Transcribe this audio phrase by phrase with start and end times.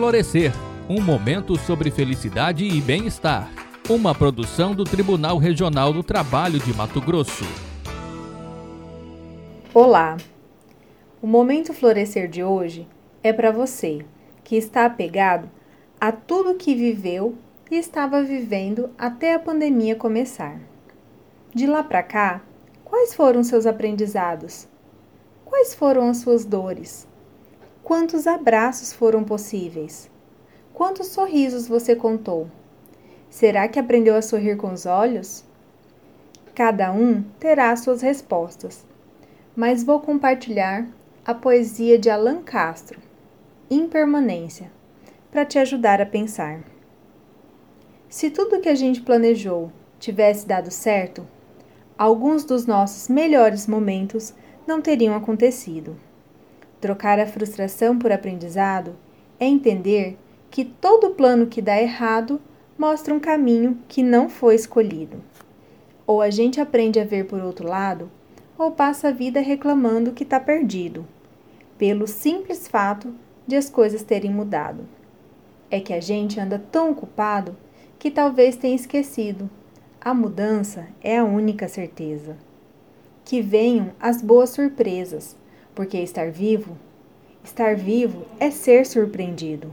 [0.00, 0.50] Florescer
[0.88, 3.52] um momento sobre felicidade e bem-estar.
[3.86, 7.44] Uma produção do Tribunal Regional do Trabalho de Mato Grosso.
[9.74, 10.16] Olá!
[11.20, 12.88] O Momento Florescer de hoje
[13.22, 13.98] é para você
[14.42, 15.50] que está apegado
[16.00, 17.36] a tudo que viveu
[17.70, 20.58] e estava vivendo até a pandemia começar.
[21.54, 22.40] De lá para cá,
[22.86, 24.66] quais foram seus aprendizados?
[25.44, 27.06] Quais foram as suas dores?
[27.90, 30.08] Quantos abraços foram possíveis?
[30.72, 32.46] Quantos sorrisos você contou?
[33.28, 35.44] Será que aprendeu a sorrir com os olhos?
[36.54, 38.86] Cada um terá suas respostas,
[39.56, 40.86] mas vou compartilhar
[41.24, 43.00] a poesia de Alan Castro,
[43.68, 44.70] Impermanência,
[45.32, 46.60] para te ajudar a pensar.
[48.08, 51.26] Se tudo que a gente planejou tivesse dado certo,
[51.98, 54.32] alguns dos nossos melhores momentos
[54.64, 55.96] não teriam acontecido.
[56.80, 58.96] Trocar a frustração por aprendizado
[59.38, 60.18] é entender
[60.50, 62.40] que todo plano que dá errado
[62.78, 65.22] mostra um caminho que não foi escolhido.
[66.06, 68.10] Ou a gente aprende a ver por outro lado,
[68.56, 71.06] ou passa a vida reclamando que está perdido,
[71.78, 73.14] pelo simples fato
[73.46, 74.86] de as coisas terem mudado.
[75.70, 77.56] É que a gente anda tão ocupado
[77.98, 79.48] que talvez tenha esquecido.
[80.00, 82.36] A mudança é a única certeza.
[83.24, 85.36] Que venham as boas surpresas,
[85.74, 86.76] porque estar vivo,
[87.42, 89.72] estar vivo é ser surpreendido.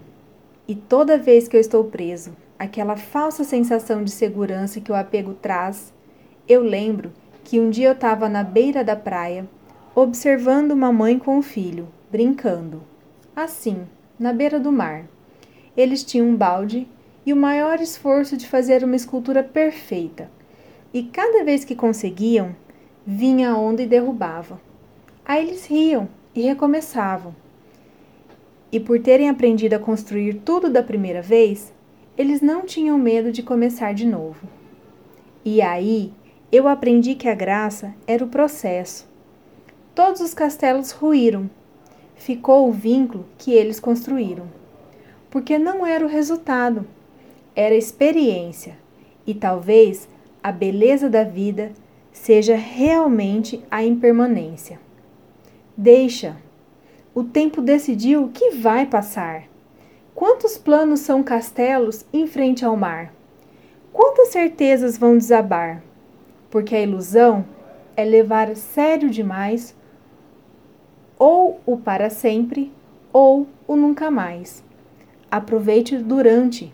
[0.68, 5.34] E toda vez que eu estou preso, aquela falsa sensação de segurança que o apego
[5.34, 5.94] traz,
[6.48, 7.12] eu lembro
[7.44, 9.48] que um dia eu estava na beira da praia,
[9.96, 12.82] observando uma mãe com o filho, brincando.
[13.36, 13.88] Assim,
[14.20, 15.06] na beira do mar.
[15.76, 16.88] Eles tinham um balde
[17.26, 20.30] e o maior esforço de fazer uma escultura perfeita.
[20.94, 22.56] E cada vez que conseguiam,
[23.06, 24.60] vinha a onda e derrubava.
[25.28, 27.36] Aí eles riam e recomeçavam
[28.72, 31.74] e por terem aprendido a construir tudo da primeira vez,
[32.18, 34.48] eles não tinham medo de começar de novo.
[35.44, 36.12] E aí
[36.52, 39.08] eu aprendi que a graça era o processo.
[39.96, 41.50] Todos os castelos ruíram,
[42.16, 44.48] ficou o vínculo que eles construíram.
[45.30, 46.86] Porque não era o resultado,
[47.56, 48.78] era a experiência,
[49.26, 50.08] e talvez
[50.42, 51.72] a beleza da vida
[52.12, 54.87] seja realmente a impermanência.
[55.80, 56.36] Deixa
[57.14, 59.44] o tempo decidiu que vai passar.
[60.16, 63.14] Quantos planos são castelos em frente ao mar?
[63.94, 65.84] Quantas certezas vão desabar?
[66.50, 67.46] Porque a ilusão
[67.96, 69.76] é levar sério demais
[71.20, 72.72] ou o para sempre
[73.14, 74.64] ou o nunca mais.
[75.30, 76.74] Aproveite durante.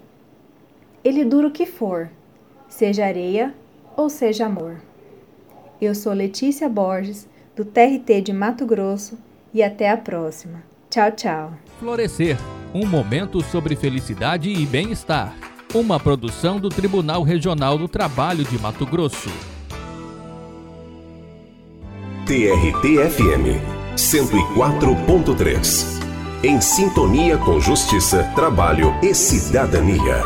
[1.03, 2.09] Ele dura o que for,
[2.69, 3.53] seja areia
[3.97, 4.81] ou seja amor.
[5.81, 9.17] Eu sou Letícia Borges, do TRT de Mato Grosso
[9.53, 10.63] e até a próxima.
[10.89, 11.53] Tchau, tchau.
[11.79, 12.37] Florescer
[12.73, 15.35] um momento sobre felicidade e bem-estar.
[15.73, 19.29] Uma produção do Tribunal Regional do Trabalho de Mato Grosso.
[22.25, 23.61] TRT-FM
[23.95, 26.03] 104.3.
[26.43, 30.23] Em sintonia com justiça, trabalho e cidadania.